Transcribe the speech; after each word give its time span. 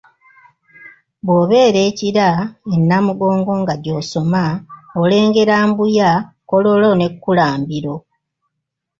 "Bw’obeera 1.25 1.79
e 1.89 1.91
Kira 1.99 2.27
e 2.73 2.75
Namugongo 2.87 3.53
nga 3.61 3.75
gy’osoma, 3.83 4.45
olengera 5.01 5.55
Mbuya, 5.69 6.11
Kololo 6.49 6.89
ne 6.97 7.07
Kkulambiro." 7.13 7.95